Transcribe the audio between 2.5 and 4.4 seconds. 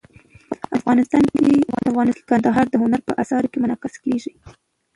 د هنر په اثار کې منعکس کېږي.